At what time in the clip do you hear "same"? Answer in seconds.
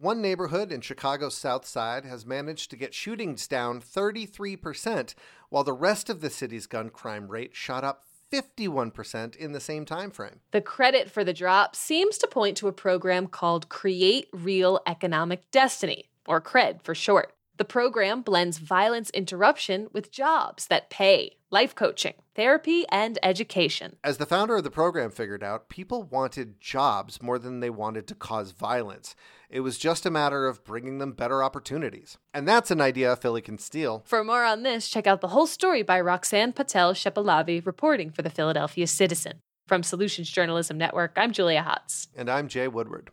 9.60-9.84